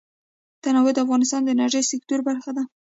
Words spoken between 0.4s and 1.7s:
تنوع د افغانستان د